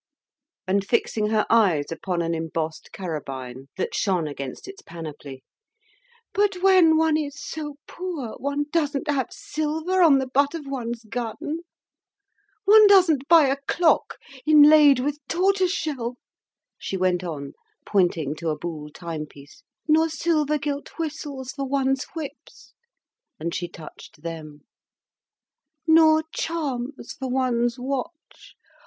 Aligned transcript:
And 0.65 0.83
fixing 0.83 1.27
her 1.27 1.45
eyes 1.47 1.91
upon 1.91 2.23
an 2.23 2.33
embossed 2.33 2.91
carabine, 2.91 3.67
that 3.77 3.93
shone 3.93 4.27
against 4.27 4.67
its 4.67 4.81
panoply, 4.81 5.43
"But 6.33 6.63
when 6.63 6.97
one 6.97 7.17
is 7.17 7.39
so 7.39 7.75
poor 7.85 8.29
one 8.39 8.65
doesn't 8.71 9.07
have 9.07 9.27
silver 9.29 10.01
on 10.01 10.17
the 10.17 10.25
butt 10.25 10.55
of 10.55 10.65
one's 10.65 11.03
gun. 11.03 11.59
One 12.65 12.87
doesn't 12.87 13.27
buy 13.27 13.45
a 13.49 13.57
clock 13.67 14.17
inlaid 14.43 14.99
with 14.99 15.19
tortoise 15.27 15.71
shell," 15.71 16.17
she 16.79 16.97
went 16.97 17.23
on, 17.23 17.53
pointing 17.85 18.33
to 18.37 18.49
a 18.49 18.57
buhl 18.57 18.89
timepiece, 18.89 19.61
"nor 19.87 20.09
silver 20.09 20.57
gilt 20.57 20.97
whistles 20.97 21.51
for 21.51 21.65
one's 21.67 22.05
whips," 22.15 22.73
and 23.39 23.53
she 23.53 23.67
touched 23.67 24.23
them, 24.23 24.61
"nor 25.85 26.23
charms 26.33 27.13
for 27.19 27.29
one's 27.29 27.77
watch. 27.77 28.55